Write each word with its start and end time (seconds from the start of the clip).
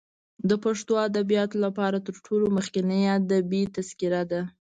د 0.49 0.51
پښتو 0.63 0.93
ادبیاتو 1.07 1.55
لپاره 1.65 1.97
تر 2.07 2.15
ټولو 2.25 2.45
مخکنۍ 2.57 3.03
ادبي 3.17 3.61
تذکره 3.75 4.23
ده. 4.31 4.41